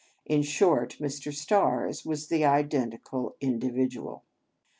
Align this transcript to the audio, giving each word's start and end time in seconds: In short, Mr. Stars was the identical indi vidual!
In 0.25 0.41
short, 0.41 0.95
Mr. 0.99 1.31
Stars 1.31 2.03
was 2.07 2.27
the 2.29 2.43
identical 2.43 3.35
indi 3.39 3.69
vidual! 3.69 4.23